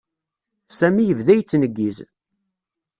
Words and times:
Sami 0.77 1.03
yebda 1.05 1.33
yettneggiz. 1.35 1.97